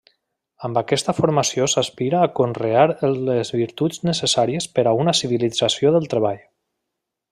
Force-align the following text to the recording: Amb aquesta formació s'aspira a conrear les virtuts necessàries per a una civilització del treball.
Amb 0.67 0.79
aquesta 0.79 1.13
formació 1.17 1.67
s'aspira 1.73 2.21
a 2.21 2.31
conrear 2.41 2.87
les 3.29 3.55
virtuts 3.61 4.03
necessàries 4.11 4.71
per 4.79 4.89
a 4.89 4.97
una 5.05 5.19
civilització 5.23 5.97
del 5.99 6.15
treball. 6.17 6.45